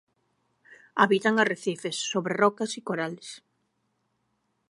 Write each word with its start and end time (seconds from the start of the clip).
Habita 0.95 1.29
en 1.29 1.37
arrecifes, 1.37 1.95
sobre 2.11 2.33
rocas 2.33 2.75
y 2.79 2.81
corales. 2.81 3.43